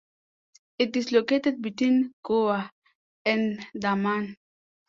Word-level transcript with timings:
It 0.79 0.95
is 0.95 1.11
located 1.11 1.61
between 1.61 2.15
Goa 2.23 2.71
and 3.23 3.63
Daman. 3.77 4.35